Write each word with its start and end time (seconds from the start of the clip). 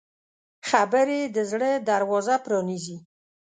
خبرې 0.69 1.19
د 1.35 1.37
زړه 1.51 1.71
دروازه 1.89 2.35
پرانیزي 2.45 2.97